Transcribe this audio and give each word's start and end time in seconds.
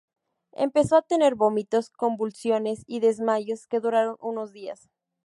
Empezó 0.55 0.95
a 0.95 1.03
tener 1.03 1.35
vómitos, 1.35 1.91
convulsiones 1.91 2.83
y 2.87 3.01
desmayos, 3.01 3.67
que 3.67 3.79
duraron 3.79 4.15
unos 4.19 4.51
días. 4.51 4.89